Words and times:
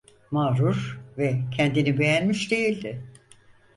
Mağrur 0.31 0.99
ve 1.17 1.41
kendini 1.57 1.99
beğenmiş 1.99 2.51
değildi. 2.51 3.03